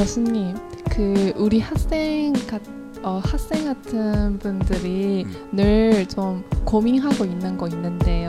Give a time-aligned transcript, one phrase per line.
[0.00, 0.56] 교수님,
[0.90, 2.62] 그 우리 학생 같
[3.02, 5.48] 어, 학생 같은 분들이 음.
[5.52, 8.28] 늘좀 고민하고 있는 거 있는데요.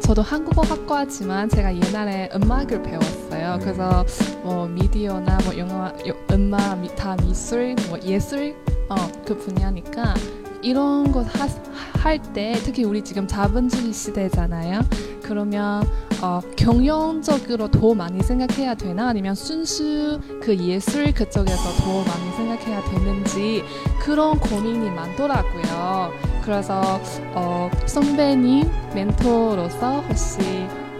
[0.00, 3.54] 저도 한국어 학과지만 제가 옛날에 음악을 배웠어요.
[3.54, 3.60] 음.
[3.60, 4.04] 그래서
[4.42, 8.56] 뭐 미디어나 뭐 영화, 요- 음악, 미- 다 미술, 뭐 예술
[8.88, 10.14] 어, 그 분야니까
[10.64, 14.80] 이런 거할때 특히 우리 지금 자본주의 시대잖아요.
[15.22, 15.82] 그러면
[16.22, 23.62] 어, 경영적으로 더 많이 생각해야 되나 아니면 순수 그 예술 그쪽에서 더 많이 생각해야 되는지
[24.00, 26.12] 그런 고민이 많더라고요.
[26.42, 27.00] 그래서
[27.34, 30.40] 어, 선배님 멘토로서 혹시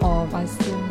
[0.01, 0.84] 어, 말씀해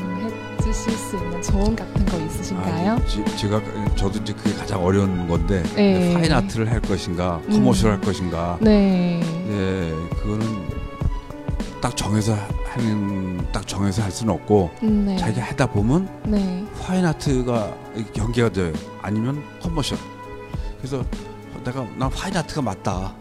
[0.75, 2.93] 주실 수 있는 조언 같은 거 있으신가요?
[2.95, 3.61] 아, 지- 제가
[3.95, 6.13] 저도 이제 그게 가장 어려운 건데 네.
[6.15, 7.53] 파인 아트를 할 것인가, 음.
[7.53, 8.59] 커머셜 할 것인가.
[8.61, 9.21] 네.
[9.23, 10.69] 예, 그거는
[11.81, 12.35] 딱 정해서
[12.71, 15.17] 하는 딱 정해서 할 수는 없고 음, 네.
[15.17, 16.67] 자기가 하다 보면 네.
[16.83, 17.73] fine art가
[18.13, 18.73] 경계가 돼요.
[19.01, 19.97] 아니면 commercial.
[20.79, 21.05] 그래서
[21.65, 23.15] 내가 난 fine art가 맞다.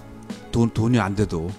[0.52, 1.52] 돈 돈이 안 돼도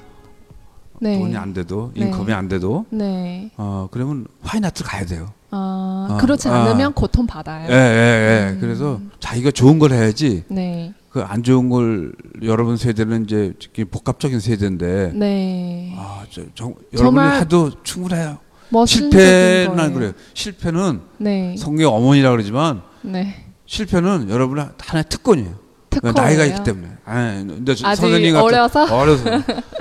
[1.00, 1.19] 네.
[1.20, 2.06] 돈이 안 돼도 네.
[2.06, 3.50] income이 안 돼도 네.
[3.56, 4.26] 어 그러면
[4.64, 5.28] 아트 가야 돼요.
[5.56, 6.55] 아, 아, 그렇지 아.
[6.64, 7.69] 않으면 고통 받아요.
[7.70, 8.52] 예, 예, 예.
[8.55, 8.58] 음.
[8.60, 10.92] 그래서 자기가 좋은 걸 해야지 네.
[11.10, 13.55] 그 안 좋은 걸 여러분 세대는 이제
[13.88, 15.94] 복합적인 세대인데 네.
[15.97, 18.38] 아, 저, 정, 여러분이 해도 충분해요.
[18.86, 19.94] 실패는.
[19.94, 20.12] 그래요.
[20.34, 21.55] 실패는 네.
[21.56, 23.44] 성경 어머니라 그러지만 네.
[23.66, 25.55] 실패는 여러분의 하나의 특권이에요.
[25.91, 26.12] 특허예요.
[26.14, 26.88] 나이가 있기 때문에.
[27.05, 28.84] 아, 근데 저- 선생님 같은 어려서?
[28.97, 29.25] 어려서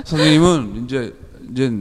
[0.04, 1.12] 선생님은 이제
[1.50, 1.72] 이제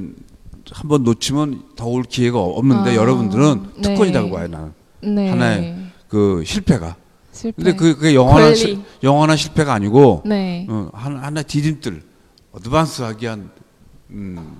[0.72, 3.82] 한번 놓치면 더 올 기회가 없는데 아, 여러분들은 네.
[3.82, 4.74] 특권이라고 봐요 나는.
[5.02, 5.30] 네.
[5.30, 6.96] 하나의 그 실패가.
[7.32, 7.64] 실패.
[7.64, 8.56] 근데 그 그게 영원한.
[8.56, 10.66] 실, 영원한 실패가 아니고 네.
[10.70, 12.02] 어, 하나 하나 디딤들
[12.54, 13.50] 어드밴스하기 위한
[14.12, 14.58] 음,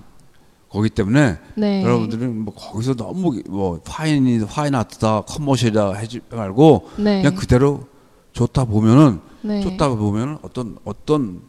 [0.70, 1.84] 거기 때문에 네.
[1.84, 7.22] 여러분들은 뭐 거기서 너무 뭐 파인이 파인 아트다 커머셜이다 하지 말고 네.
[7.22, 7.86] 그냥 그대로
[8.34, 9.62] 좋다 보면은 네.
[9.62, 11.42] 좋다 보면은 어떤 어떤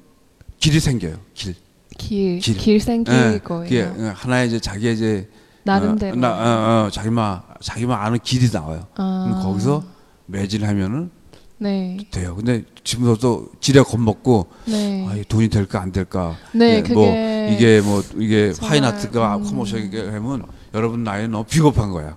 [0.59, 1.55] 길이 생겨요 길.
[1.99, 2.57] 길, 길.
[2.57, 3.65] 길, 생길 예, 거예요.
[3.93, 5.29] 그게 하나의 이제 자기의 이제
[5.65, 6.17] 나름대로.
[6.17, 8.87] 어, 나, 어, 어, 자기만 자기만 아는 길이 나와요.
[8.97, 9.41] 아.
[9.43, 9.83] 거기서
[10.27, 11.11] 매진하면은
[11.59, 11.97] 네.
[12.11, 12.35] 돼요.
[12.37, 15.07] 근데 지금도 지레 겁먹고 네.
[15.09, 16.37] 아, 이 돈이 될까 안 될까.
[16.53, 17.07] 네, 예, 뭐
[17.51, 19.45] 이게 뭐 이게 정말, 파인 아트가 음.
[19.45, 20.45] 커머셜이게 하면
[20.75, 22.17] 여러분 나이는 너무 비겁한 거야.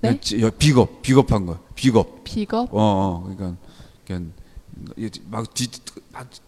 [0.00, 0.18] 네?
[0.20, 1.58] 지- 여- 비겁, 비겁한 거.
[1.74, 2.22] 비겁.
[2.24, 2.68] 비겁.
[2.70, 3.58] 어, 어 그러니까
[4.06, 4.32] 그냥
[4.96, 5.68] 이게 막 뒤,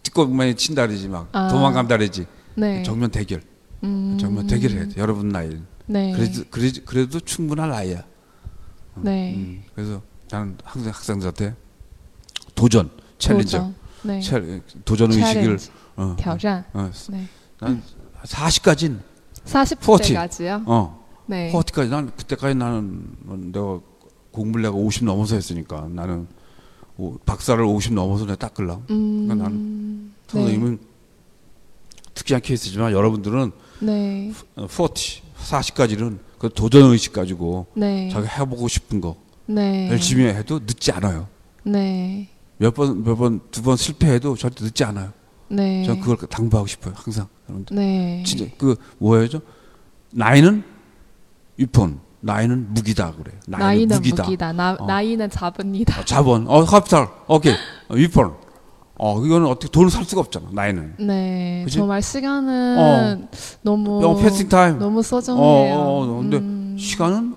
[0.03, 1.49] 뒷골만 친다 그러지 막 아.
[1.49, 2.25] 도망간다 그러지.
[2.55, 2.83] 네.
[2.83, 3.41] 정면 대결.
[3.83, 4.17] 음.
[4.19, 4.99] 정면 대결해야 돼.
[5.01, 5.65] 여러분 나이는.
[5.85, 6.11] 네.
[6.13, 8.03] 그래도 그래도, 그래도 충분한 나이야.
[8.97, 9.33] 네.
[9.35, 11.55] 음, 그래서 나는 항상 학생들한테
[12.55, 13.75] 도전, 챌린저, 도전.
[14.03, 14.19] 네.
[14.21, 15.57] 챌- 도전 의식을.
[15.95, 16.63] 어, 挑战.
[16.73, 17.25] 어, 네.
[17.59, 17.81] 난
[18.23, 18.99] 40까지는
[19.45, 20.63] 40대까지요?
[20.65, 21.51] 어, 네.
[21.51, 23.79] 40까지 난 그때까지 나는 뭐 내가
[24.31, 26.27] 공부를 내가 50 넘어서 했으니까 나는
[26.97, 28.79] 오, 박사를 50 넘어서 내가 닦을라.
[28.89, 29.25] 음.
[29.27, 30.79] 그러니까 나는 선생님은
[32.19, 34.31] 특이한 케이스지만 여러분들은 네.
[34.67, 38.09] 40, 40까지는 그 도전 의식 가지고 네.
[38.11, 39.15] 자기 해보고 싶은 거
[39.45, 39.89] 네.
[39.89, 41.27] 열심히 해도 늦지 않아요.
[41.63, 42.27] 네.
[42.57, 45.13] 몇 번, 몇 번, 두 번 실패해도 절대 늦지 않아요.
[45.47, 45.83] 네.
[45.85, 46.93] 저는 그걸 당부하고 싶어요.
[46.97, 47.27] 항상.
[47.47, 47.75] 여러분들.
[47.77, 48.23] 네.
[48.25, 49.27] 진짜, 그, 뭐예요?
[50.11, 50.63] 나이는
[51.57, 53.13] 위폰, 나이는 무기다.
[53.13, 53.39] 그래요.
[53.47, 54.23] 나이는, 나이는 무기다.
[54.23, 54.51] 무기다.
[54.53, 54.85] 나, 어.
[54.85, 56.01] 나이는 자본이다.
[56.01, 57.53] 어, 자본, 어, 카피탈, 오케이.
[57.87, 58.35] 어, weapon.
[59.01, 60.95] 어, 이거는 어떻게 돈을 살 수가 없잖아, 나이는.
[60.99, 61.61] 네.
[61.63, 61.77] 그치?
[61.77, 63.27] 정말 시간은
[63.61, 64.77] 너무 어, passing time.
[64.77, 65.73] 너무 어, 소중해요.
[65.73, 66.75] 어, 어, 근데 음.
[66.77, 67.33] 시간은,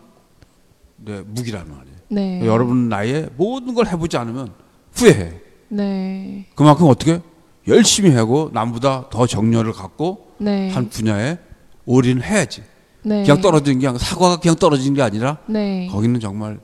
[1.04, 1.96] 네, 무기라는 말이에요.
[2.08, 2.44] 네.
[2.44, 4.52] 여러분 나이에 모든 걸 해보지 않으면
[4.92, 5.34] 후회해.
[5.68, 6.46] 네.
[6.56, 7.20] 그만큼 어떻게?
[7.68, 10.68] 열심히 하고 남보다 더 정열을 갖고 네.
[10.70, 11.38] 한 분야에
[11.86, 12.64] 올인을 해야지.
[13.04, 13.22] 네.
[13.22, 15.86] 그냥 떨어지는 게 아니라 사과가 그냥 떨어지는 게 아니라 네.
[15.92, 16.58] 거기는 정말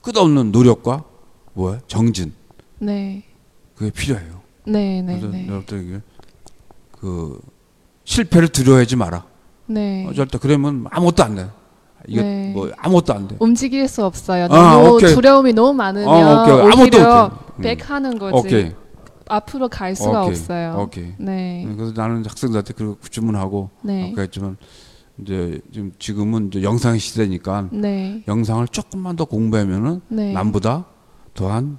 [0.00, 1.04] 끝없는 노력과
[1.52, 2.32] 뭐야 정진
[2.78, 3.24] 네.
[3.74, 4.37] 그게 필요해요.
[4.68, 5.46] 네, 네, 그래서 네.
[5.46, 6.02] 여러분들
[6.92, 7.40] 그
[8.04, 9.24] 실패를 두려워하지 마라.
[9.66, 10.06] 네.
[10.08, 11.48] 어, 절대 그러면 아무것도 안 돼.
[12.06, 12.52] 이게 네.
[12.54, 13.36] 뭐 아무것도 안 돼.
[13.38, 14.44] 움직일 수 없어요.
[14.44, 15.14] 아, 너무 오케이.
[15.14, 16.54] 두려움이 너무 많으면 어, 오케이.
[16.54, 17.36] 아무것도 오히려 못해.
[17.56, 17.62] 음.
[17.62, 18.36] 백하는 거지.
[18.36, 18.72] 오케이.
[19.28, 20.30] 앞으로 갈 수가 오케이.
[20.30, 20.76] 없어요.
[20.80, 21.12] 오케이.
[21.18, 21.64] 네.
[21.66, 24.10] 음, 그래서 나는 학생들한테 그 주문하고 네.
[24.12, 24.56] 아까 했지만
[25.20, 28.22] 이제 지금 지금은 이제 영상 시대니까 네.
[28.26, 30.32] 영상을 조금만 더 공부하면은 네.
[30.32, 30.86] 남보다
[31.34, 31.78] 더한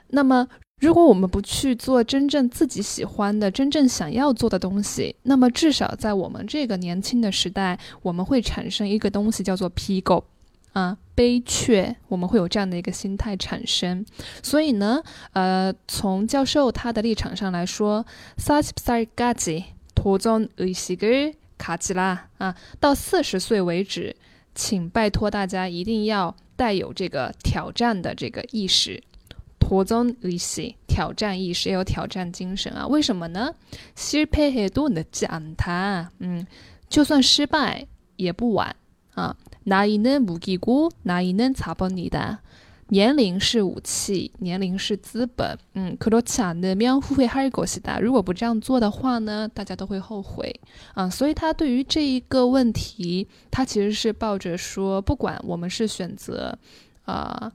[0.10, 0.48] 那么
[0.80, 10.26] 如果我们不去做真正自己喜欢的、真正想要做的东西，那么至少在我们这个年轻的时代，我们会产生一个东西叫做批购
[10.74, 14.06] 啊，悲却，我们会有这样的一个心态产生。
[14.44, 15.02] 所以呢，
[15.34, 18.06] 呃，从教授他的立场上来说，
[18.38, 24.16] 사십살까지도전의식을 卡吉拉啊，到四十岁为止，
[24.56, 29.04] 请拜托大家一定要带有这个挑战的这个意识，
[29.60, 32.88] 托宗意识，挑战意识，要有挑战精神啊！
[32.88, 33.54] 为什么呢？
[33.96, 36.46] 失败해도늦지않 다， 嗯，
[36.90, 37.86] 就算失败
[38.16, 38.76] 也不晚
[39.16, 39.36] 啊。
[39.66, 42.40] 나이는무기고나이는자본이 다。
[42.94, 45.58] 年龄是武器，年龄是资本。
[45.74, 48.00] 嗯，그렇지않으면후회할것이 다。
[48.00, 50.60] 如果不这样做的话呢，大家都会后悔
[50.94, 51.10] 啊。
[51.10, 56.58] 所以他对于这一个问题，他其实是抱着说，不管我们是选择
[57.06, 57.52] 啊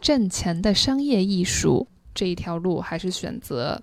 [0.00, 3.80] 挣钱的商业艺术这一条路，还是选择。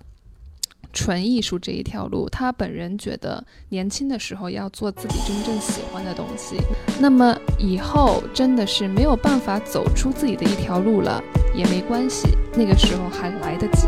[0.90, 6.56] 纯艺术这一条路，他本人觉得年轻的时候要做自己真正喜欢的东西。
[6.98, 11.23] 那么 以后真的是没有办法走出自己的一条路了，
[11.55, 13.87] 也没关系，那个时候还来得及。